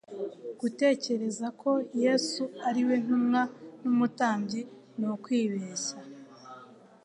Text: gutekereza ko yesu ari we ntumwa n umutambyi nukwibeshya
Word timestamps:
gutekereza 0.59 1.47
ko 1.61 1.71
yesu 2.03 2.41
ari 2.67 2.81
we 2.87 2.95
ntumwa 3.03 3.41
n 3.81 3.83
umutambyi 3.93 4.61
nukwibeshya 4.99 5.99